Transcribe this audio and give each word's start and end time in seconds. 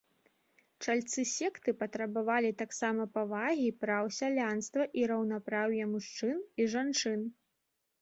Чальцы 0.85 1.25
секты 1.31 1.73
патрабавалі 1.81 2.51
таксама 2.63 3.07
павагі 3.19 3.69
праў 3.85 4.11
сялянства 4.23 4.91
і 5.03 5.07
раўнапраўя 5.15 5.83
мужчын 5.97 6.37
і 6.63 6.73
жанчын. 6.77 7.21